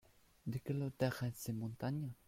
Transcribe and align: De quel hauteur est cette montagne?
De 0.47 0.57
quel 0.57 0.81
hauteur 0.81 1.21
est 1.21 1.35
cette 1.35 1.55
montagne? 1.55 2.09